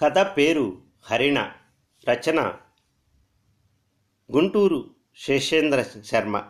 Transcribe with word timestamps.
కథ 0.00 0.18
పేరు 0.18 0.78
హరిణ 1.02 1.50
రచన 2.08 2.52
గుంటూరు 4.32 4.90
శేషేంద్ర 5.16 5.84
శర్మ. 6.04 6.42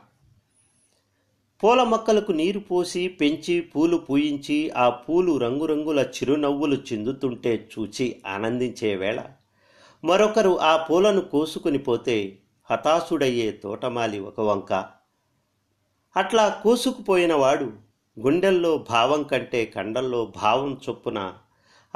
పూల 1.62 1.82
మొక్కలకు 1.82 2.32
నీరు 2.32 2.58
పోసి 2.58 3.08
పెంచి 3.08 3.60
పూలు 3.60 3.96
పూయించి 3.96 4.70
ఆ 4.70 4.90
పూలు 4.90 5.38
రంగురంగుల 5.38 6.00
చిరునవ్వులు 6.00 6.82
చిందుతుంటే 6.92 7.68
చూచి 7.78 8.22
ఆనందించే 8.26 8.96
వేళ. 8.96 9.22
మరొకరు 10.04 10.60
ఆ 10.60 10.76
పూలను 10.76 11.20
కోసుకుని 11.20 11.78
పోతే 11.78 12.38
హతాశుడయ్యే 12.70 13.50
తోటమాలి 13.50 14.18
ఒక 14.18 14.40
వంక. 14.40 14.72
అట్లా 16.16 16.60
కోసుకుపోయినవాడు 16.62 17.72
గుండెల్లో 18.20 18.78
భావం 18.78 19.22
కంటే 19.22 19.64
కండల్లో 19.64 20.32
భావం 20.44 20.80
చొప్పున 20.88 21.38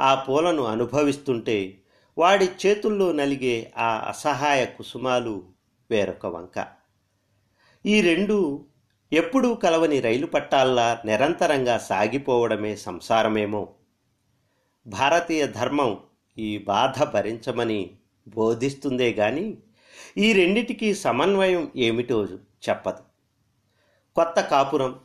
ఆ 0.01 0.15
పూలను 0.15 0.63
అనుభవిస్తుంటే 0.63 1.77
వాడి 2.17 2.49
చేతుల్లో 2.65 3.11
నలిగే 3.11 3.73
ఆ 3.77 4.05
అసహాయ 4.07 4.65
కుసుమాలు 4.65 5.43
వేరొక 5.91 6.25
వంక. 6.25 6.67
ఈ 7.85 8.01
రెండు 8.01 8.65
ఎప్పుడూ 9.13 9.55
కలవని 9.55 9.99
రైలు 9.99 10.25
పట్టాల్లా 10.25 11.01
నిరంతరంగా 11.05 11.77
సాగిపోవడమే 11.77 12.75
సంసారమేమో. 12.75 13.69
భారతీయ 14.87 15.47
ధర్మం 15.47 15.99
ఈ 16.37 16.57
బాధ 16.57 17.03
భరించమని 17.03 17.91
బోధిస్తుందే 18.27 19.11
గాని 19.11 19.57
ఈ 20.17 20.33
రెండిటికీ 20.33 20.93
సమన్వయం 20.93 21.71
ఏమిటో 21.75 22.25
చెప్పదు. 22.69 23.03
కొత్త 24.15 24.41
కాపురం. 24.41 24.99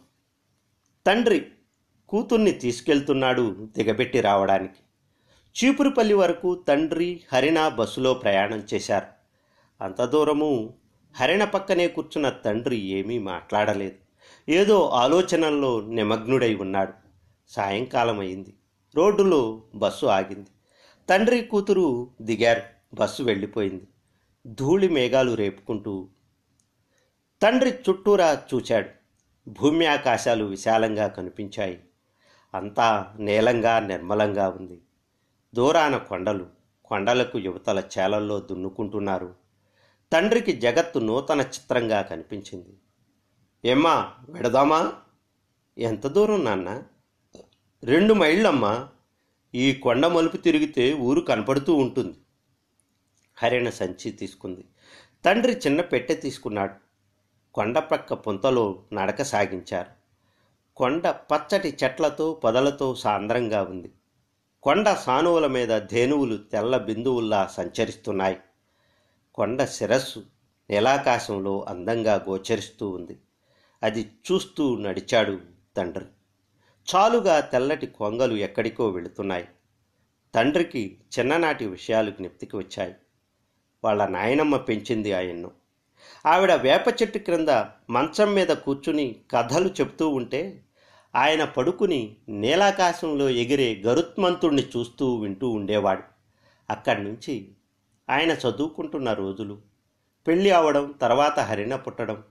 తండ్రి 1.06 1.46
కూతుర్ని 2.08 2.50
తీసుకెళ్తున్నాడు 2.50 3.68
దిగబెట్టి 3.76 4.20
రావడానికి. 4.20 4.85
చీపురుపల్లి 5.56 6.14
వరకు 6.14 6.54
తండ్రి 6.68 7.20
హరిణ 7.32 7.68
బస్సులో 7.68 8.14
ప్రయాణం 8.14 8.62
చేశారు. 8.74 9.06
అంత 9.84 10.02
దూరము 10.02 10.74
హరిణ 11.14 11.44
పక్కనే 11.44 11.88
కూర్చున్న 11.88 12.28
తండ్రి 12.28 12.76
ఏమీ 12.76 13.18
మాట్లాడలేదు. 13.18 13.94
ఏదో 14.48 14.88
ఆలోచనల్లో 14.88 15.80
నిమగ్నుడై 15.80 16.54
ఉన్నాడు. 16.54 16.92
సాయంకాలం 17.48 18.20
అయింది 18.20 18.54
రోడ్డులో 18.96 19.62
బస్సు 19.74 20.06
ఆగింది. 20.06 20.50
తండ్రి 21.08 21.40
కూతురు 21.40 22.10
దిగారు. 22.22 22.62
బస్సు 22.94 23.22
వెళ్ళిపోయింది. 23.22 23.88
ధూళి 24.46 24.88
మేఘాలు 24.88 25.34
రేపుకుంటూ 25.34 26.08
తండ్రి 27.42 27.70
చుట్టూరా 27.70 28.42
చూచాడు. 28.54 28.88
భూమి 29.50 29.86
ఆకాశాలు 29.86 30.44
విశాలంగా 30.44 31.06
కనిపించాయి. 31.06 31.80
అంతా 32.54 33.14
నీలంగా 33.18 33.80
నిర్మలంగా 33.80 34.48
ఉంది. 34.48 34.80
దూరాన 35.56 35.96
కొండలు 35.96 36.46
కొండలకు 36.84 37.38
యువతల 37.38 37.82
చేలల్లో 37.98 38.40
దున్నుకుంటున్నారు. 38.40 39.34
తండ్రికి 40.12 40.52
జగత్తు 40.52 40.98
నూతన 40.98 41.40
చిత్రంగా 41.40 42.02
కనిపించింది. 42.02 42.78
ఏమ్మా 43.64 44.14
వెడదామా? 44.28 44.92
ఎంత 45.78 46.06
దూరం 46.06 46.44
నాన్న? 46.44 46.82
రెండు 47.84 48.14
మైళ్ళమ్మా. 48.14 48.88
ఈ 49.54 49.74
కొండ 49.74 50.06
మలుపు 50.06 50.36
తిరిగితే 50.36 50.94
ఊరు 50.94 51.20
కనపడుతూ 51.20 51.74
ఉంటుంది. 51.74 52.16
హరిణ 53.42 53.70
సంచి 53.70 54.10
తీసుకుంది. 54.10 54.64
తండ్రి 55.24 55.52
చిన్న 55.52 55.80
పెట్టె 55.80 56.14
తీసుకున్నాడు. 56.14 56.74
కొండ 57.54 57.78
ప్రక్క 57.78 58.14
పుంతలో 58.14 58.82
నడక 58.92 59.22
సాగించారు. 59.22 59.90
కొండ 60.76 61.08
పచ్చటి 61.08 61.78
చెట్లతో 61.84 62.34
పొదలతో 62.44 62.94
సాంద్రంగా 62.94 63.62
ఉంది. 63.62 63.92
కొండ 64.62 64.92
సానువుల 64.92 65.46
మీద 65.46 65.68
ధేనువులు 65.68 66.36
తెల్ల 66.36 66.78
బిందువుల్లా 66.78 67.46
సంచరిస్తున్నాయి. 67.46 68.36
కొండ 69.34 69.64
శిరస్సు 69.64 70.22
నీలాకాశంలో 70.70 71.64
అందంగా 71.68 72.14
గోచరిస్తూ 72.14 72.88
ఉంది. 72.90 73.18
అది 73.82 74.12
చూస్తూ 74.32 74.76
నడిచాడు 74.76 75.40
తండ్రి. 75.76 76.04
చాలుగా 76.94 77.40
తెల్లటి 77.40 77.86
కొంగలు 77.86 78.34
ఎక్కడికో 78.34 78.88
వెళుతున్నాయి. 78.88 79.48
తండ్రికి 80.34 80.98
చిన్ననాటి 81.18 81.66
విషయాలు 81.66 82.10
జ్ఞప్తికి 82.10 82.56
వచ్చాయి. 82.56 82.94
వాళ్ళ 83.84 84.06
నాయనమ్మ 84.06 84.56
పెంచింది 84.56 85.12
ఆయన్ను. 85.12 85.50
ఆవిడ 86.26 86.54
వేప 86.54 86.84
చెట్టు 87.02 87.18
క్రింద 87.18 87.48
మంచం 87.90 88.34
మీద 88.34 88.48
కూర్చుని 88.48 89.16
కథలు 89.30 89.68
చెప్తూ 89.68 90.08
ఉంటే 90.08 90.65
ఆయన 91.16 91.44
పడుకుని 91.44 92.16
నీలాకాశంలో 92.28 93.28
ఎగిరే 93.28 93.82
గరుత్మంతుణ్ణి 93.86 94.62
చూస్తూ 94.62 95.16
వింటూ 95.16 95.48
ఉండేవాడు. 95.48 96.02
అక్కడి 96.70 97.02
నుంచి 97.04 97.48
ఆయన 98.10 98.30
చదువుకుంటున్న 98.30 99.12
రోజులు 99.12 99.62
పెళ్ళి 100.26 100.50
అవడం 100.50 100.94
తర్వాత 101.02 101.40
హరిణ 101.40 101.76
పుట్టడం 101.76 102.24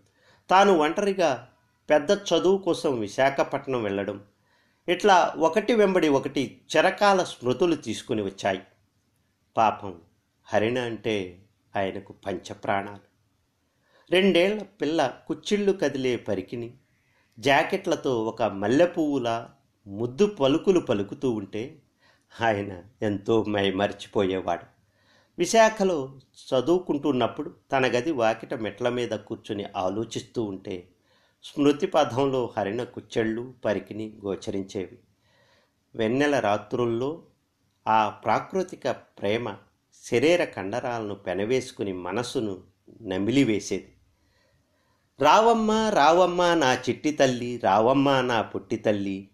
తాను 0.50 0.78
ఒంటరిగా 0.78 1.50
పెద్ద 1.90 2.12
చదువు 2.12 2.57
కోసం 2.57 3.00
విశాఖపట్నం 3.00 3.84
వెళ్ళడం 3.84 4.24
ఇట్లా 4.90 5.34
ఒకటి 5.38 5.74
వెంబడి 5.74 6.07
ఒకటి 6.07 6.62
చిరకాల 6.78 7.24
స్మృతులు 7.24 7.75
తీసుకుని 7.75 8.22
వచ్చాయి. 8.22 8.62
పాపం 9.57 10.01
హరిణ 10.44 10.79
అంటే 10.79 11.41
ఆయనకు 11.75 12.13
పంచప్రాణాలు. 12.25 13.16
రెండేళ్ళ 14.12 14.63
పిల్ల 14.63 15.13
కుచ్చిళ్ళు 15.28 15.72
కదిలే 15.72 16.16
పరికిని 16.16 16.74
జాకెట్లతో 17.40 18.23
ఒక 18.23 18.44
మల్లెపువ్వుల 18.44 19.50
ముద్దు 19.88 20.25
పలుకులు 20.25 20.79
పలుకుతూ 20.79 21.31
ఉంటే 21.31 21.81
ఆయన 22.41 22.84
ఎంతో 23.01 23.44
మై 23.44 23.72
మర్చిపోయేవాడు. 23.72 24.66
విశాఖలో 25.38 26.19
చదువుకుంటున్నప్పుడు 26.19 27.56
తన 27.72 27.85
గది 27.85 28.12
వాకిట 28.12 28.53
మెట్ల 28.53 28.90
మీద 28.90 29.09
కూర్చుని 29.09 29.66
ఆలోచిస్తూ 29.75 30.44
ఉంటే 30.44 30.88
స్మృతి 31.44 31.88
పథంలో 31.88 32.53
హరిణ 32.57 32.84
కుచ్చెళ్ళు 32.84 33.53
పరికిని 33.66 34.18
గోచరించేవి. 34.25 35.00
వెన్నెల 35.95 36.40
రాత్రుల్లో 36.40 37.24
ఆ 37.88 38.09
ప్రాకృతిక 38.09 38.91
ప్రేమ 38.91 39.56
శరీర 40.03 40.44
కండరాలను 40.44 41.16
పెనవేసుకుని 41.16 41.94
మనసును 41.94 42.63
నమిలివేసేది. 43.01 43.94
రావమ్మ 45.21 45.71
రావమ్మ 45.71 46.53
నా 46.53 46.73
చిట్టి 46.73 47.11
తల్లి 47.11 47.59
రావమ్మ 47.63 48.21
నా 48.21 48.41
పుట్టి 48.41 48.75
తల్లి. 48.75 49.27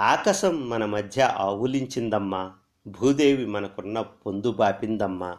ఆకాశం 0.00 0.68
మన 0.68 0.84
మధ్య 0.84 1.22
ఆవులించిందమ్మా. 1.22 2.52
భూదేవి 2.86 3.46
మనకున్న 3.46 4.00
పొందు 4.00 4.52
బాపిందమ్మా. 4.52 5.36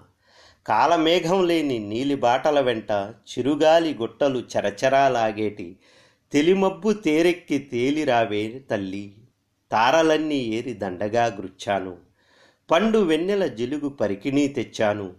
కాలమేఘం 0.67 1.47
లేని 1.47 1.79
నీలి 1.79 2.15
బాటల 2.15 2.59
వెంట 2.59 2.91
చిరుగాలి 2.91 3.93
గుట్టలు 3.93 4.39
చరచరాలాగేటి 4.39 5.77
తెలిమబ్బు 6.31 6.93
తేరెక్కి 6.93 7.57
తేలిరావే 7.57 8.61
తల్లి. 8.71 9.13
తారలన్నీ 9.71 10.35
ఏరి 10.35 10.73
దండగా 10.73 11.25
గృచ్చాను. 11.25 11.97
పండు 12.71 12.97
వెన్నెల 12.97 13.45
జిలుగు 13.45 13.89
పరికిణీ 13.89 14.47
తెచ్చాను. 14.47 15.13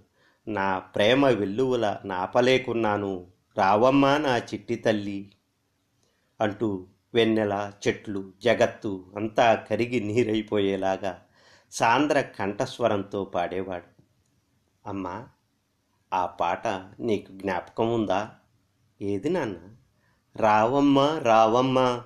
నా 0.48 0.78
ప్రేమ 0.78 1.27
వెల్లువల 1.27 1.97
నాపలేకున్నాను. 2.04 3.27
రావమ్మా 3.60 4.19
నా 4.19 4.37
చిట్టి 4.37 4.76
తల్లి 4.76 5.32
అంటూ 6.41 6.87
వెన్నెల 7.15 7.72
చెట్లు 7.88 8.32
జగత్తు 8.44 9.12
అంతా 9.16 9.54
కరిగి 9.54 10.00
నీరైపోయేలాగా 10.00 11.22
సాంద్ర 11.71 12.21
కంఠస్వరంతో 12.21 13.25
పాడేవాడు. 13.25 14.03
అమ్మా 14.88 15.28
ఆ 16.12 16.26
పాట 16.26 16.66
నీకు 17.00 17.32
జ్ఞాపకం 17.32 17.94
ఉందా? 17.94 18.34
ఏది 19.03 19.31
నాన్న? 19.31 19.56
రావమ్మా 20.37 21.19
రావమ్మా. 21.19 22.04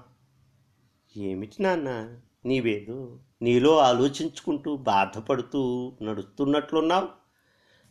ఏమిటి 1.16 1.62
నాన్న? 1.62 2.16
నీవేదో 2.44 3.18
నీలో 3.42 3.78
ఆలోచించుకుంటూ 3.78 4.76
బాధపడుతూ 4.76 5.92
నడుస్తున్నట్లున్నావు. 6.02 7.08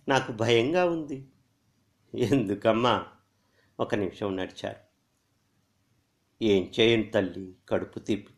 నాకు 0.09 0.31
భయంగా 0.31 0.85
ఉంది. 0.85 1.27
ఎందుకమ్మా? 2.15 3.05
ఒక 3.79 3.95
నిమిషం 3.95 4.37
నడిచారు. 4.37 4.75
ఏం 6.41 6.71
చేయను 6.79 7.11
తల్లి? 7.11 7.55
కడుపు 7.69 7.99
తిప్పి. 7.99 8.33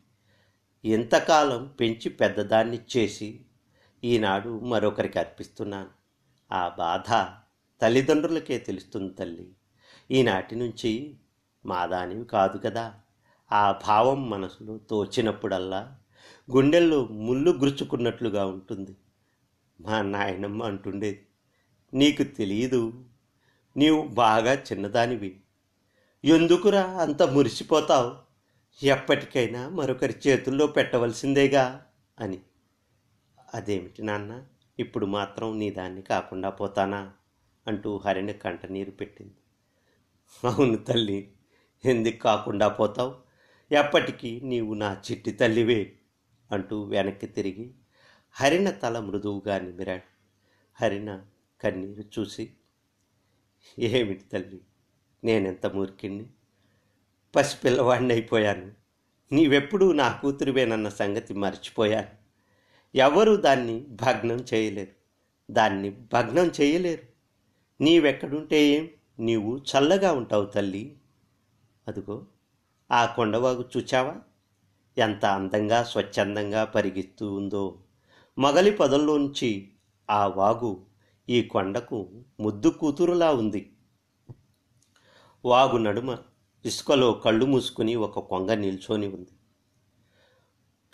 ఇంతకాలం 0.88 1.74
పెంచి 1.80 2.08
పెద్దదాన్ని 2.08 2.78
చేసి 2.96 3.40
ఈనాడు 4.04 4.60
మరొకరికి 4.60 5.18
అర్పిస్తున్నాను. 5.18 5.90
ఆ 6.52 6.68
బాధ 6.68 7.36
తల్లిదండ్రులకే 7.82 8.58
తెలుస్తుంది 8.58 9.14
తల్లి. 9.14 9.52
ఈనాటి 10.10 10.56
నుంచి 10.56 11.16
మాదానివి 11.66 12.24
కాదు 12.24 12.58
కదా. 12.58 12.94
ఆ 13.52 13.72
భావం 13.72 14.30
మనసులో 14.30 14.78
తోచినప్పుడల్లా 14.78 15.98
గుండెల్లో 16.50 17.04
ముళ్ళు 17.06 17.50
గురుచుకున్నట్లుగా 17.50 18.46
ఉంటుంది. 18.46 18.96
మా 19.80 20.02
నాయనమ్మ 20.02 20.62
అంటుండేది 20.62 21.26
నీకు 21.94 22.22
తెలియదు 22.22 23.04
నీవు 23.76 24.02
బాగా 24.02 24.52
చిన్నదానివి. 24.52 25.40
ఎందుకురా 26.24 26.82
అంత 26.82 27.22
మురిసిపోతావు? 27.22 28.14
ఎప్పటికైనా 28.86 29.68
మరొకరి 29.68 30.14
చేతుల్లో 30.28 30.66
పెట్టవలసిందేగా 30.66 31.86
అని. 32.20 32.38
అదేమిటి 33.54 34.02
నాన్న? 34.02 34.44
ఇప్పుడు 34.78 35.06
మాత్రం 35.06 35.58
నీ 35.58 35.70
దాన్ని 35.70 36.02
కాకుండా 36.02 36.50
పోతానా? 36.50 37.12
అంటూ 37.66 37.96
హరిణ 37.96 38.30
కంట 38.30 38.66
నీరు 38.66 38.90
పెట్టింది. 38.90 39.34
అవును 40.48 40.76
తల్లి 40.76 41.32
ఎందుకు 41.84 42.16
కాకుండా 42.16 42.68
పోతావు? 42.68 43.14
ఎప్పటికీ 43.72 44.40
నీవు 44.40 44.74
నా 44.74 45.02
చిట్టి 45.10 45.30
తల్లివే 45.30 45.92
అంటూ 46.52 46.82
వెనక్కి 46.82 47.26
తిరిగి 47.26 47.74
హరిణ 48.32 48.70
తల 48.70 48.98
మృదువుగా 48.98 49.58
నిమిరాడు. 49.58 50.16
హరిణ 50.84 51.22
కన్నీరు 51.60 52.20
చూసి 52.20 52.52
ఏమిటి 53.78 54.24
తల్లి? 54.24 54.60
నేనెంత 55.24 55.66
మూర్ఖిణ్ణి? 55.66 56.26
పసిపిల్లవాడిని 57.36 58.12
అయిపోయాను. 58.12 58.72
నీవెప్పుడూ 59.32 59.92
నా 59.92 60.12
కూతురువేనన్న 60.12 60.88
సంగతి 60.88 61.34
మర్చిపోయాను. 61.34 62.08
ఎవరూ 62.94 63.36
దాన్ని 63.36 63.80
భగ్నం 63.80 64.44
చేయలేరు. 64.54 64.92
దాన్ని 65.52 65.90
భగ్నం 65.90 66.52
చేయలేరు. 66.60 67.02
నీవెక్కడుంటే 67.82 68.66
ఏం? 68.66 68.88
నీవు 69.18 69.56
చల్లగా 69.56 70.12
ఉంటావు 70.12 70.44
తల్లి. 70.44 70.96
అదిగో 71.88 72.26
ఆ 72.90 73.06
కొండవాగు 73.06 73.68
చూచావా? 73.76 74.16
ఎంత 74.98 75.24
అందంగా 75.24 75.82
స్వచ్ఛందంగా 75.82 76.64
పరిగెత్తూ 76.64 77.32
ఉందో. 77.32 77.78
మొగలి 78.38 78.70
పొదల్లోంచి 78.70 79.72
ఆ 80.10 80.26
వాగు 80.26 80.86
ఈ 81.28 81.42
కొండకు 81.42 82.24
ముద్దు 82.40 82.68
కూతురులా 82.68 83.32
ఉంది. 83.32 83.76
వాగు 85.44 85.78
నడుమ 85.78 86.18
ఇసుకలో 86.64 87.12
కళ్ళు 87.12 87.46
మూసుకుని 87.46 87.94
ఒక 87.94 88.18
కొంగ 88.18 88.54
నిల్చొని 88.54 89.08
ఉంది. 89.08 89.30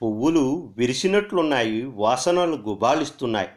పువ్వులు 0.02 0.74
విరిసినట్లున్నాయి 0.78 1.84
వాసనలు 1.84 2.56
గుబాలిస్తున్నాయి. 2.56 3.48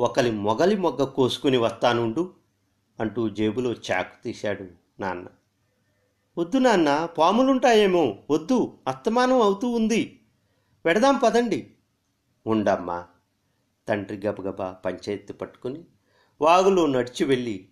ఒకలి 0.00 0.30
మొగలి 0.30 0.76
మొగ్గ 0.76 1.04
కోసుకుని 1.04 1.56
వస్తానుండు 1.56 2.34
అంటూ 3.00 3.28
జేబులో 3.28 3.72
చాకు 3.72 4.24
తీశాడు 4.24 4.66
నాన్న. 5.00 5.26
వద్దు 6.38 6.58
నాన్న 6.58 7.08
పాములుంటాయేమో 7.18 8.18
వద్దు 8.30 8.78
అస్తమానం 8.88 9.40
అవుతూ 9.40 9.68
ఉంది. 9.68 10.20
వెడదాం 10.84 11.20
పదండి. 11.24 11.70
ఉండమ్మా 12.46 13.06
తండ్రి 13.88 14.26
గబగబా 14.26 14.72
పంచాయతీ 14.72 15.32
పట్టుకుని 15.32 15.84
వాగులో 16.42 16.86
నడిచి 16.86 17.24
వెళ్ళి 17.24 17.68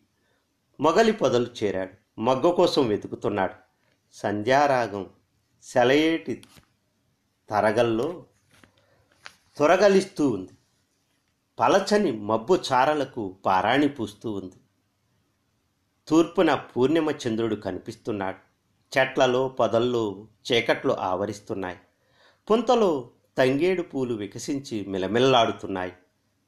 మొగలి 0.81 1.13
పొదలు 1.13 1.47
చేరాడు. 1.63 2.21
మగ్గ 2.21 2.51
కోసం 2.51 2.89
వెతుకుతున్నాడు. 2.89 3.55
సంధ్యారాగం 4.13 5.11
సెలయేటి 5.63 6.45
తరగల్లో 7.51 8.25
త్వరగలిస్తూ 9.57 10.31
ఉంది. 10.31 10.53
పలచని 11.59 12.13
మబ్బు 12.13 12.59
చారలకు 12.73 13.37
పారాణి 13.47 13.89
పూస్తూ 13.89 14.33
ఉంది. 14.33 14.55
తూర్పున 16.09 16.55
పూర్ణిమ 16.55 17.11
చంద్రుడు 17.11 17.55
కనిపిస్తున్నాడు. 17.55 18.39
చెట్లలో 18.99 19.49
పొదల్లో 19.49 20.27
చీకట్లు 20.53 20.93
ఆవరిస్తున్నాయి. 20.93 21.79
పుంతలో 22.51 23.11
తంగేడు 23.39 23.83
పూలు 23.83 24.15
వికసించి 24.15 24.85
మిలమిల్లాడుతున్నాయి. 24.87 25.93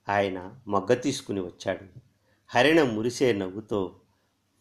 ఆయన 0.08 0.54
మొగ్గ 0.68 0.94
తీసుకుని 0.94 1.40
వచ్చాడు. 1.40 2.11
హరిణ 2.54 2.82
మురిసే 2.82 3.32
నవ్వుతో 3.32 4.00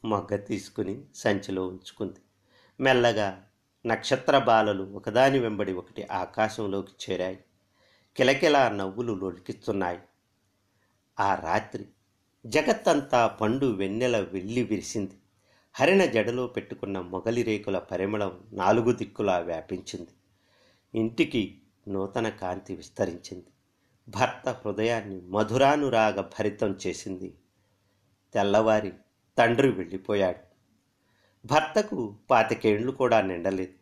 మగ్గ 0.06 0.36
తీసుకుని 0.36 1.04
సంచిలో 1.16 1.68
ఉంచుకుంది. 1.68 2.20
మెల్లగా 2.80 3.44
నక్షత్ర 3.86 4.38
బాలలు 4.38 4.84
ఒకదాని 4.84 5.40
వెంబడి 5.40 5.74
ఒకటి 5.74 6.04
ఆకాశంలోకి 6.04 7.12
చేరాయి. 7.12 7.40
కిలకిలా 8.18 8.70
నవ్వులు 8.70 9.14
లొలికిస్తున్నాయి. 9.14 10.00
ఆ 11.20 11.36
రాత్రి 11.36 11.86
జగత్తంతా 12.46 13.28
పండు 13.28 13.66
వెన్నెల 13.66 14.20
వెళ్ళి 14.20 14.64
విరిసింది. 14.64 15.16
హరిణ 15.74 16.06
జడలో 16.06 16.48
పెట్టుకున్న 16.48 17.00
మొగలి 17.00 17.44
రేకుల 17.44 17.80
పరిమళం 17.80 18.44
నాలుగు 18.54 18.92
దిక్కులా 18.92 19.38
వ్యాపించింది. 19.38 20.10
ఇంటికి 21.00 21.62
నూతన 21.88 22.30
కాంతి 22.30 22.76
విస్తరించింది. 22.76 23.46
భర్త 24.10 24.50
హృదయాన్ని 24.50 25.22
మధురానురాగ 25.22 26.22
భరితం 26.22 26.76
చేసింది. 26.88 27.34
తెల్లవారి 28.34 28.94
తండ్రి 29.38 29.72
వెళ్ళిపోయాడు. 29.72 30.52
భర్తకు 31.48 32.16
పాతికేండ్లు 32.30 32.92
కూడా 32.92 33.22
నిండలేదు. 33.22 33.74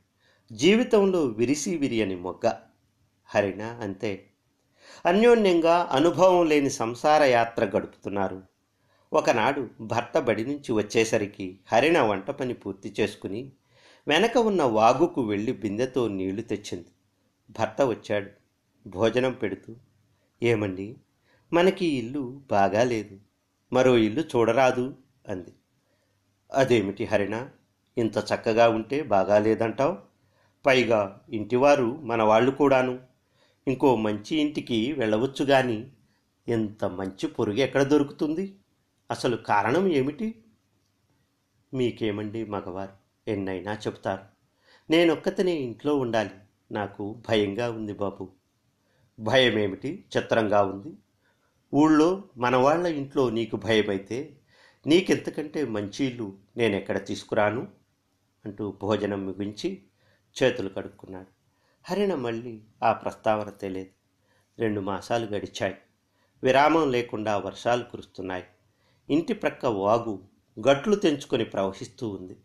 జీవితంలో 0.56 1.26
విరిసి 1.26 1.78
విరియని 1.78 2.16
మొగ్గ. 2.16 2.52
హరిణ 3.26 3.62
అంతే. 3.62 4.26
అన్యోన్యంగా 5.06 5.90
అనుభవం 5.92 6.46
లేని 6.46 6.70
సంసార 6.70 7.24
యాత్ర 7.24 7.66
గడుపుతున్నారు. 7.66 8.44
ఒకనాడు 9.14 9.70
భర్త 9.82 10.20
బడి 10.20 10.46
నుంచి 10.46 10.72
వచ్చేసరికి 10.72 11.60
హరిణ 11.74 12.00
వంట 12.00 12.32
పని 12.32 12.54
పూర్తి 12.54 12.96
చేసుకుని 13.00 13.52
వెనక 14.08 14.38
ఉన్న 14.38 14.64
వాగుకు 14.64 15.22
వెళ్ళి 15.22 15.52
బిందెతో 15.52 16.08
నీళ్ళు 16.08 16.42
తెచ్చింది. 16.42 16.88
భర్త 17.60 17.82
వచ్చాడు. 17.82 18.30
భోజనం 18.88 19.32
పెడుతూ 19.32 19.76
ఏమండి? 20.44 20.96
మనకి 21.54 21.86
ఇల్లు 21.86 22.42
బాగాలేదు. 22.52 23.29
మరో 23.74 23.98
ఇల్లు 23.98 24.22
చూడరాదు 24.22 24.96
అంది. 25.28 25.54
అదేమిటి 26.54 27.06
హరిణ? 27.06 27.50
ఇంత 27.98 28.18
చక్కగా 28.18 28.70
ఉంటే 28.70 29.04
బాగాలేదంటావు? 29.04 29.98
పైగా 30.66 31.22
ఇంటివారు 31.30 31.96
మన 31.96 32.24
వాళ్ళు 32.24 32.52
కూడాను. 32.52 33.00
ఇంకో 33.68 33.96
మంచి 33.96 34.38
ఇంటికి 34.38 34.94
వెళ్ళవచ్చు 34.94 35.46
గాని 35.46 35.88
ఇంత 36.48 36.86
మంచి 36.86 37.28
పొరుగు 37.28 37.58
ఎక్కడ 37.58 37.84
దొరుకుతుంది? 37.84 38.56
అసలు 39.12 39.38
కారణం 39.38 39.88
ఏమిటి? 39.88 40.36
మీకేమండి 41.74 42.46
మగవారు? 42.46 42.92
ఎన్నైనా 43.28 43.74
చెప్తారు 43.74 44.22
నేనొక్కతనే 44.90 45.52
ఇంట్లో 45.52 45.98
ఉండాలి. 45.98 46.30
నాకు 46.72 47.22
భయంగా 47.30 47.72
ఉంది 47.72 47.94
బాబు. 47.94 48.30
భయం 49.20 49.60
ఏమిటి 49.60 50.06
చిత్రంగా 50.18 50.64
ఉంది. 50.64 50.94
ఊళ్ళో 51.74 52.24
మన 52.38 52.56
వాళ్ళ 52.56 52.88
ఇంట్లో 52.88 53.30
నీకు 53.30 53.56
భయమైతే 53.56 54.38
నీకెంతకంటే 54.88 55.66
మంచి 55.66 56.06
ఇల్లు 56.06 56.38
నేనెక్కడ 56.58 57.06
తీసుకురాను? 57.06 57.68
అంటూ 58.46 58.72
భోజనం 58.72 59.26
ముగించి 59.26 59.84
చేతులు 60.44 60.70
కడుక్కున్నాడు. 60.70 61.28
హరిణ 61.90 62.16
మళ్ళీ 62.16 62.62
ఆ 62.84 62.94
ప్రస్తావన 62.94 63.50
తెలియదు. 63.50 63.90
రెండు 64.62 64.82
మాసాలు 64.82 65.26
గడిచాయి. 65.26 65.78
విరామం 66.44 66.92
లేకుండా 66.92 67.38
వర్షాలు 67.38 67.84
కురుస్తున్నాయి. 67.84 68.44
ఇంటి 69.10 69.34
ప్రక్క 69.34 69.66
వాగు 69.66 70.24
గట్లు 70.70 70.96
తెంచుకొని 70.96 71.46
ప్రవహిస్తూ 71.46 72.10
ఉంది. 72.10 72.38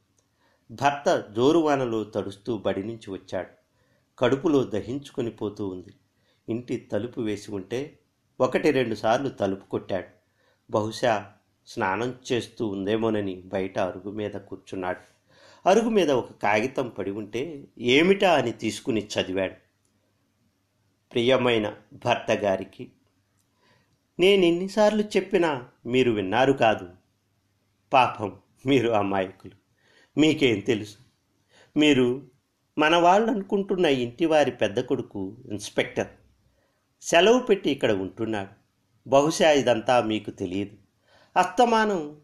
భర్త 0.70 1.28
జోరువానలో 1.36 2.04
తడుస్తూ 2.04 2.58
బడి 2.58 2.84
నుంచి 2.84 3.10
వచ్చాడు. 3.10 3.48
కడుపులో 4.18 4.64
దహించుకొని 4.64 5.30
పోతూ 5.30 5.68
ఉంది. 5.68 5.94
ఇంటి 6.48 6.76
తలుపు 6.76 7.20
వేసి 7.20 7.52
ఉంటే 7.52 7.98
ఒకటి 8.40 8.70
రెండు 8.70 8.94
సార్లు 8.94 9.28
తలుపు 9.28 9.66
కొట్టాడు. 9.66 10.06
బహుశా 10.70 11.32
స్నానం 11.66 12.14
చేస్తూ 12.32 12.66
ఉందేమోనని 12.66 13.34
బయట 13.34 13.78
అరుగు 13.78 14.10
మీద 14.10 14.30
కూర్చున్నాడు. 14.30 15.00
అరుగు 15.68 15.88
మీద 15.88 16.10
ఒక 16.10 16.32
కాగితం 16.32 16.88
పడి 16.88 17.10
ఉంటే 17.10 17.64
ఏమిటా 17.78 18.34
అని 18.34 18.52
తీసుకుని 18.52 19.06
చదివాడు. 19.06 19.54
ప్రియమైన 21.12 21.76
భర్త 21.92 22.30
గారికి 22.30 22.92
నేను 24.20 24.44
ఎన్నిసార్లు 24.44 25.02
చెప్పినా 25.02 25.68
మీరు 25.86 26.10
విన్నారు 26.10 26.52
కాదు. 26.52 26.88
పాపం 27.92 28.36
మీరు 28.66 28.90
అమాయకులు. 28.90 29.52
మీకేం 30.20 30.60
తెలుసు? 30.60 30.96
మీరు 31.76 32.22
మన 32.78 32.96
వాళ్ళు 32.96 33.30
అనుకుంటున్న 33.30 33.86
ఇంటివారి 33.86 34.50
పెద్ద 34.50 34.80
కొడుకు 34.80 35.36
ఇన్స్పెక్టర్. 35.50 36.06
సెలవు 37.04 37.38
పెట్టి 37.38 37.70
ఇక్కడ 37.70 37.92
ఉంటున్నాడు. 37.92 38.64
బహుశా 39.08 39.50
ఇదంతా 39.50 40.00
మీకు 40.00 40.30
తెలియదు. 40.30 40.76
అస్తమానం 41.36 42.16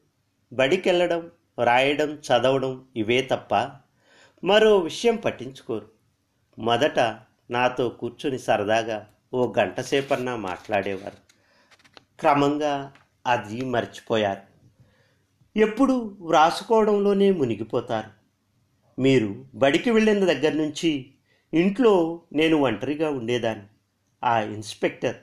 బడికెళ్ళడం 0.52 1.30
రాయడం 1.64 2.10
చదవడం 2.14 2.84
ఇవే 2.96 3.22
తప్ప 3.22 3.54
మరో 4.44 4.78
విషయం 4.78 5.16
పట్టించుకోరు. 5.16 5.88
మొదట 6.58 6.98
నాతో 7.50 7.88
కూర్చొని 7.88 8.38
సరదాగా 8.38 9.06
ఓ 9.34 9.52
గంట 9.58 9.80
సేపన్నా 9.80 10.36
మాట్లాడేవారు. 10.36 11.16
క్రమంగా 12.20 12.92
అది 13.26 13.64
మర్చిపోయారు. 13.64 14.40
ఎప్పుడు 15.56 16.18
వ్రాసుకోవడంలోనే 16.20 17.30
మునిగిపోతారు. 17.30 18.10
మీరు 19.00 19.44
బడికి 19.54 19.90
వెళ్ళిన 19.90 20.24
దగ్గర 20.24 20.52
నుంచి 20.52 21.10
ఇంట్లో 21.54 22.22
నేను 22.32 22.56
ఒంటరిగా 22.56 23.10
ఉండేదాన్ని. 23.10 23.66
ఆ 24.24 24.40
ఇన్స్పెక్టర్ 24.40 25.16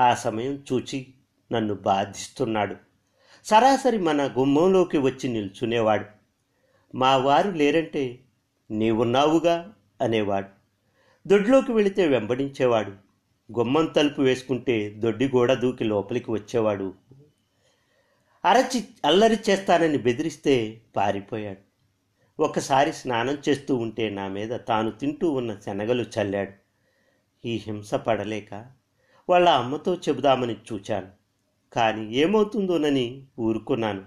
ఆ 0.00 0.14
సమయం 0.14 0.64
చూచి 0.72 1.06
నన్ను 1.52 1.74
బాధిస్తున్నాడు. 1.74 2.76
సరాసరి 3.44 3.98
మన 3.98 4.26
గుమ్మంలోకి 4.26 4.98
వచ్చి 4.98 5.28
నిల్చునేవాడు. 5.28 6.04
మా 6.96 7.16
వారు 7.16 7.50
లేరంటే 7.50 8.18
నీవున్నావుగా? 8.70 9.74
అనేవాడు. 10.00 10.48
దొడ్లోకి 11.28 11.72
వెళితే 11.72 12.06
వెంబడించేవాడు. 12.06 12.90
గుమ్మం 13.58 13.86
తలుపు 13.86 14.22
వేసుకుంటే 14.22 14.90
దొడ్డి 14.90 15.28
గోడ 15.28 15.52
దూకి 15.52 15.84
లోపలికి 15.84 16.30
వచ్చేవాడు. 16.30 16.94
అరచి 18.44 18.84
అల్లరి 19.04 19.38
చేస్తానని 19.50 19.98
బెదిరిస్తే 19.98 20.80
పారిపోయాడు. 20.96 21.58
ఒకసారి 22.42 22.92
స్నానం 22.92 23.38
చేస్తూ 23.48 23.76
ఉంటే 23.76 24.10
నా 24.10 24.28
మీద 24.28 24.60
తాను 24.68 24.90
తింటూ 24.90 25.30
ఉన్న 25.30 25.56
శనగలు 25.66 26.02
చల్లాడు. 26.02 26.63
ఈ 27.44 27.56
హింస 27.56 27.94
పడలేక 27.94 28.66
వాళ్ళ 29.28 29.48
అమ్మతో 29.48 29.94
చెబుదామని 29.94 30.56
చూచాను. 30.72 31.08
కానీ 31.72 32.14
ఏమవుతుందోనని 32.14 33.26
ఊరుకున్నాను. 33.40 34.02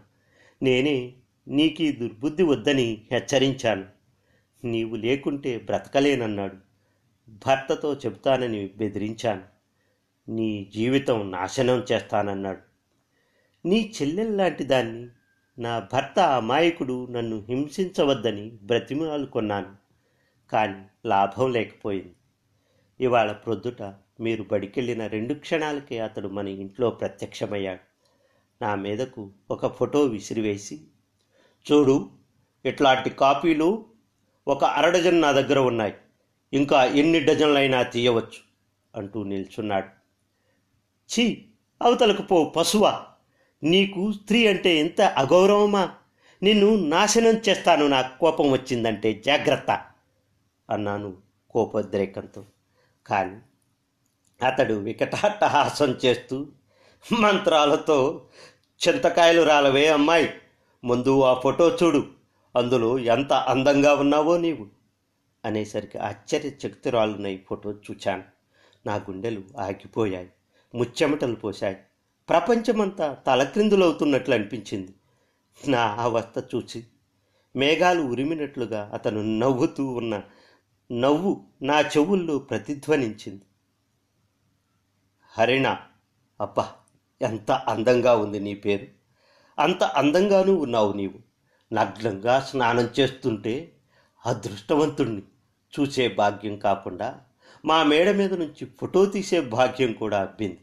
నేనే 0.62 1.14
నీకు 1.48 1.82
ఈ 1.82 1.92
దుర్బుద్ధి 1.92 2.44
వద్దని 2.44 3.08
హెచ్చరించాను. 3.12 3.86
నీవు 4.64 4.96
లేకుంటే 4.96 5.58
బ్రతకలేనన్నాడు. 5.58 6.56
భర్తతో 7.48 7.94
చెబుతానని 7.94 8.74
బెదిరించాను. 8.78 9.44
నీ 10.32 10.72
జీవితం 10.76 11.32
నాశనం 11.32 11.86
చేస్తానన్నాడు. 11.92 12.62
నీ 13.68 13.94
చెల్లెల్లాంటి 14.02 14.64
దాన్ని 14.64 15.08
నా 15.60 15.88
భర్త 15.94 16.20
అమాయకుడు 16.20 17.08
నన్ను 17.12 17.46
హింసించవద్దని 17.48 18.52
బ్రతిమాలుకున్నాను. 18.64 19.76
కానీ 20.52 20.86
లాభం 21.06 21.52
లేకపోయింది. 21.52 22.14
ఇవాళ 23.00 23.32
ప్రొద్దుట 23.32 23.82
మీరు 24.20 24.44
బడికెళ్ళిన 24.44 25.08
రెండు 25.08 25.34
క్షణాలకే 25.34 26.00
అతడు 26.00 26.28
మన 26.28 26.48
ఇంట్లో 26.48 26.90
ప్రత్యక్షమయ్యాడు. 26.90 27.84
నా 28.62 28.76
మీదకు 28.76 29.32
ఒక 29.50 29.68
ఫోటో 29.68 30.02
విసిరివేసి 30.04 30.76
చూడు 31.66 31.96
ఇట్లాంటి 32.66 33.10
కాపీలు 33.10 33.70
ఒక 34.48 34.64
అరడజన్ 34.64 35.22
నా 35.22 35.32
దగ్గర 35.32 35.60
ఉన్నాయి. 35.60 35.94
ఇంకా 36.54 36.84
ఎన్ని 36.86 37.20
డజన్లైనా 37.20 37.84
తీయవచ్చు 37.84 38.42
అంటూ 38.94 39.24
నిల్చున్నాడు. 39.24 39.90
ఛీ 41.10 41.26
అవతలకు 41.82 42.22
పో 42.22 42.46
పశువా! 42.46 42.94
నీకు 43.64 44.12
స్త్రీ 44.12 44.48
అంటే 44.48 44.78
ఎంత 44.80 45.02
అగౌరవమా? 45.02 45.84
నిన్ను 46.42 46.76
నాశనం 46.76 47.42
చేస్తాను 47.50 47.88
నాకు 47.88 48.20
కోపం 48.20 48.52
వచ్చిందంటే 48.52 49.22
జాగ్రత్త 49.26 49.72
అన్నాను 50.70 51.10
కోపోద్రేకంతో. 51.50 52.42
కానీ 53.08 53.38
అతడు 54.46 54.74
వికటాట్టహాసం 54.74 55.98
చేస్తూ 56.06 56.48
మంత్రాలతో 57.22 58.26
చింతకాయలు 58.88 59.42
రాలవే 59.42 59.88
అమ్మాయి 59.88 60.34
ముందు 60.84 61.22
ఆ 61.22 61.34
ఫోటో 61.34 61.78
చూడు 61.84 62.08
అందులో 62.56 63.00
ఎంత 63.00 63.34
అందంగా 63.34 63.94
ఉన్నావో 63.94 64.38
నీవు 64.38 64.68
అనేసరికి 65.46 65.98
ఆశ్చర్యచకితురాలున్న 65.98 67.28
ఈ 67.28 67.38
ఫోటో 67.38 67.72
చూచాను. 67.72 68.24
నా 68.86 68.96
గుండెలు 68.96 69.44
ఆగిపోయాయి 69.60 70.30
ముచ్చెమటలు 70.76 71.36
పోశాయి. 71.36 71.78
ప్రపంచమంతా 72.30 73.14
తలక్రిందులవుతున్నట్లు 73.14 74.34
అనిపించింది. 74.34 74.94
నా 75.68 75.96
అవస్థ 76.00 76.56
చూసి 76.56 76.84
మేఘాలు 77.56 78.02
ఉరిమినట్లుగా 78.02 78.92
అతను 78.94 79.40
నవ్వుతూ 79.40 79.86
ఉన్న 79.86 80.22
నవ్వు 80.92 81.46
నా 81.62 81.82
చెవుల్లో 81.82 82.40
ప్రతిధ్వనించింది. 82.40 83.42
హరిణ 85.30 85.78
అబ్బా 86.42 86.74
ఎంత 87.22 87.52
అందంగా 87.52 88.16
ఉంది 88.16 88.40
నీ 88.40 88.56
పేరు. 88.56 88.88
అంత 89.62 89.84
అందంగానూ 89.84 90.56
ఉన్నావు 90.56 90.94
నీవు. 90.94 91.28
నగ్నంగా 91.74 92.40
స్నానం 92.40 92.90
చేస్తుంటే 93.00 93.72
అదృష్టవంతుణ్ణి 94.26 95.22
చూసే 95.80 96.08
భాగ్యం 96.08 96.58
కాకుండా 96.58 97.22
మా 97.66 97.84
మేడ 97.84 98.12
మీద 98.12 98.34
నుంచి 98.34 98.66
ఫోటో 98.66 99.06
తీసే 99.06 99.42
భాగ్యం 99.42 99.94
కూడా 99.94 100.22
అబ్బింది. 100.22 100.62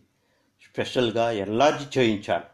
స్పెషల్గా 0.62 1.30
ఎన్లార్జ్ 1.30 1.98
చేయించాను. 1.98 2.44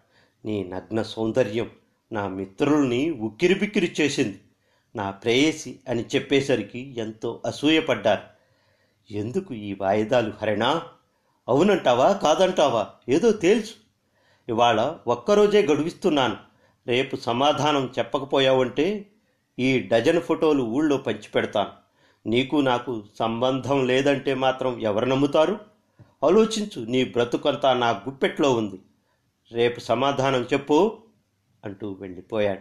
నీ 0.44 0.64
నగ్న 0.64 1.02
సౌందర్యం 1.02 1.70
నా 2.12 2.28
మిత్రుల్ని 2.28 3.10
ఉక్కిరిబిక్కిరి 3.10 3.94
చేసింది. 4.00 4.40
నా 4.96 5.10
ప్రేయసి 5.10 5.80
అని 5.88 6.04
చెప్పేసరికి 6.14 6.94
ఎంతో 6.98 7.42
అసూయపడ్డారు. 7.46 8.22
ఎందుకు 9.12 9.54
ఈ 9.54 9.74
వాయిదాలు 9.74 10.32
హరిణా? 10.42 10.82
అవునంటావా? 11.48 12.12
కాదంటావా? 12.12 12.90
ఏదో 13.08 13.32
తేల్చు. 13.32 13.80
ఇవాళ 14.48 14.96
ఒక్కరోజే 15.06 15.62
గడువిస్తున్నాను. 15.62 16.36
రేపు 16.86 17.16
సమాధానం 17.16 17.92
చెప్పకపోయావంటే 17.98 19.06
ఈ 19.58 19.78
డజన్ 19.78 20.20
ఫోటోలు 20.20 20.62
ఊళ్ళో 20.62 20.96
పంచిపెడతాను. 20.96 21.70
నీకు 22.28 22.56
నాకు 22.56 23.04
సంబంధం 23.18 23.86
లేదంటే 23.86 24.34
మాత్రం 24.34 24.80
ఎవరు 24.80 25.04
నమ్ముతారు? 25.04 25.60
ఆలోచించు 26.24 26.84
నీ 26.84 27.04
బ్రతుకంతా 27.04 27.72
నా 27.72 27.90
గుప్పెట్లో 27.90 28.52
ఉంది. 28.52 28.80
రేపు 29.52 29.80
సమాధానం 29.80 30.48
చెప్పు 30.52 30.98
అంటూ 31.64 31.92
వెళ్ళిపోయాడు. 31.92 32.60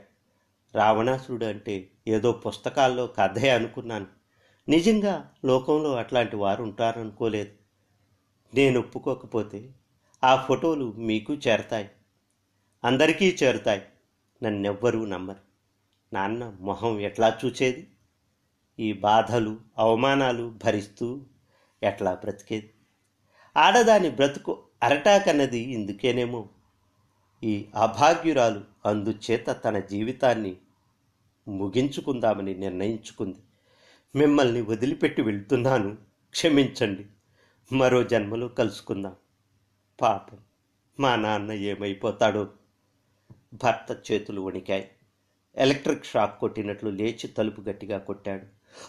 రావణాసురుడు 0.77 1.45
అంటే 1.45 1.88
ఏదో 2.09 2.31
పుస్తకాల్లో 2.31 3.07
కథే 3.07 3.49
అనుకున్నాను. 3.49 4.07
నిజంగా 4.69 5.33
లోకంలో 5.45 5.95
అట్లాంటి 5.95 6.35
వారు 6.35 6.63
ఉంటారనుకోలేదు 6.63 7.51
నేను 8.55 8.79
ఒప్పుకోకపోతే 8.79 9.69
ఆ 10.23 10.35
ఫోటోలు 10.35 10.93
మీకు 10.97 11.33
చేరతాయి. 11.33 11.89
అందరికీ 12.83 13.37
చేరుతాయి. 13.43 13.81
నన్నెవ్వరూ 14.43 15.05
నమ్మరు. 15.05 15.49
నాన్న 16.13 16.55
మొహం 16.59 16.99
ఎట్లా 16.99 17.39
చూచేది? 17.45 17.87
ఈ 18.79 18.93
బాధలు 18.93 19.59
అవమానాలు 19.77 20.53
భరిస్తూ 20.63 21.21
ఎట్లా 21.83 22.13
బ్రతికేది? 22.13 22.73
ఆడదాని 23.57 24.09
బ్రతుకు 24.09 24.63
అరటాకన్నది 24.83 25.59
ఇందుకేనేమో. 25.59 26.49
ఈ 27.43 27.65
అభాగ్యురాలు 27.75 28.61
అందుచేత 28.85 29.63
తన 29.63 29.79
జీవితాన్ని 29.79 30.57
ముగించుకుందామని 31.49 32.55
నిర్ణయించుకుంది. 32.55 33.39
మిమ్మల్ని 34.15 34.61
వదిలిపెట్టి 34.61 35.21
వెళ్తున్నాను. 35.21 35.97
క్షమించండి. 36.29 37.05
మరో 37.71 38.03
జన్మలో 38.03 38.47
కలుసుకుందాం. 38.47 39.15
పాపం. 40.01 40.37
మా 40.99 41.15
నాన్న 41.15 41.51
ఏమైపోతాడో? 41.51 42.49
భర్త 43.53 44.11
చేతులు 44.11 44.41
వణికాయి. 44.41 44.89
ఎలక్ట్రిక్ 45.55 46.05
షాక్ 46.05 46.39
కొట్టినట్లు 46.39 46.89
లేచి 46.89 47.27
తలుపు 47.27 47.61
గట్టిగా 47.61 47.97
కొట్టాడు. 47.97 48.45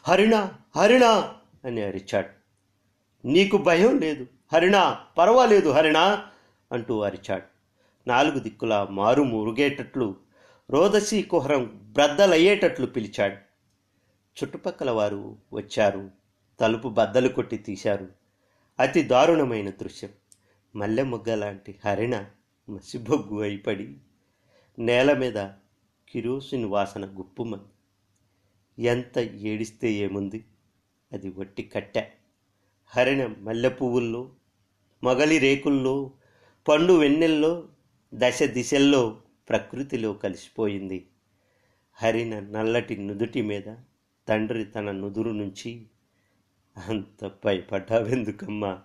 హరిణ! 0.08 0.52
హరిణ! 0.76 1.04
అని 1.64 1.82
అరిచాడు. 1.82 2.28
నీకు 3.26 3.56
భయం 3.56 3.98
లేదు. 3.98 4.26
హరిణా! 4.52 5.00
పర్వాలేదు 5.18 5.68
హరిణా! 5.70 6.26
అంటూ 6.72 7.00
అరిచాడు. 7.00 7.42
నాలుగు 8.08 8.38
దిక్కులా 8.38 8.84
మారు 8.84 9.22
మురుగేటట్లు 9.22 10.16
రోదసి 10.70 11.22
కుహరం 11.22 11.80
బ్రద్దలయ్యేటట్లు 11.92 12.86
పిలిచాడు. 12.86 13.34
చుట్టుపక్కల 14.40 14.90
వారు 14.90 15.36
వచ్చారు. 15.52 16.10
తలుపు 16.60 16.88
బద్దలు 16.88 17.28
కొట్టి 17.28 17.56
తీశారు. 17.56 18.08
అతి 18.78 19.02
దారుణమైన 19.02 19.70
దృశ్యం. 19.70 20.10
మల్లె 20.76 21.02
మొగ్గ 21.02 21.34
లాంటి 21.34 21.78
హరిణ 21.84 22.24
మసిబొగ్గు 22.70 23.42
అయిపడి 23.42 23.96
నేల 24.78 25.18
మీద 25.18 25.48
కిరోసిన్ 26.08 26.64
వాసన 26.64 27.18
గుప్పుమంది. 27.18 28.82
ఎంత 28.82 29.18
ఏడిస్తే 29.18 29.92
ఏముంది? 29.92 30.44
అది 31.12 31.28
వట్టి 31.28 31.62
కట్టె. 31.62 32.06
హరిణ 32.86 33.34
మల్లె 33.38 33.68
పువ్వుల్లో 33.68 34.30
మొగలి 35.02 35.38
రేకుల్లో 35.38 36.10
పండు 36.68 36.92
వెన్నెల్లో 36.92 37.68
దశ 38.14 38.42
దిశల్లో 38.42 39.22
ప్రకృతిలో 39.50 40.12
కలిసిపోయింది. 40.12 41.08
హరిణ 41.94 42.40
నల్లటి 42.40 42.96
నుదుటి 42.96 43.42
మీద 43.42 43.62
తండ్రి 44.28 44.64
తన 44.64 44.90
నుదురు 44.90 45.30
నుంచి 45.30 45.86
అంత 46.86 47.30
భయపడ్డావెందుకమ్మా? 47.44 48.82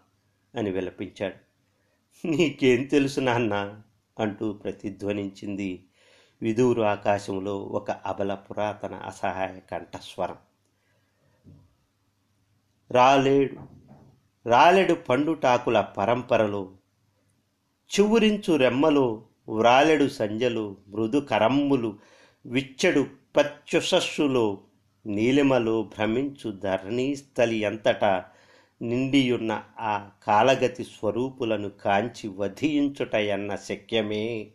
అని 0.55 0.69
విలపించాడు. 0.69 1.35
నీకేం 2.27 2.83
తెలుసు 2.83 3.19
నాన్న? 3.19 3.81
అంటూ 4.19 4.53
ప్రతిధ్వనించింది 4.53 5.87
విదూరు 6.41 6.81
ఆకాశంలో 6.81 7.63
ఒక 7.63 7.91
అబల 7.91 8.35
పురాతన 8.35 8.95
అసహాయ 8.95 9.59
కంఠస్వరం. 9.59 10.37
రాలేడు 12.91 13.57
రాలెడు 14.49 14.93
పండుటాకుల 14.93 15.81
పరంపరలో 15.81 16.77
చివురించు 17.99 18.55
రెమ్మలో 18.55 19.25
వ్రాలెడు 19.49 20.07
సంజలు 20.07 20.77
మృదు 20.87 21.17
కరమ్ములు 21.17 21.97
విచ్చడు 22.45 23.07
పచ్చుసస్సులో 23.35 24.61
నీలిమలో 25.05 25.83
భ్రమించు 25.83 26.51
ధరణీస్థలి 26.51 27.63
అంతటా 27.63 28.25
నిండియున్న 28.81 29.63
ఆ 29.79 30.09
కాలగతి 30.23 30.83
స్వరూపులను 30.83 31.69
కాంచి 31.69 32.27
వధించుటయన్న 32.27 33.55
శక్యమే. 33.55 34.51